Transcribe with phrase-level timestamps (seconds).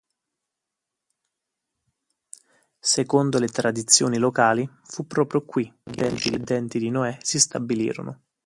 [2.79, 8.19] Secondo le tradizioni locali, fu proprio qui che i discendenti di Noè si stabilirono.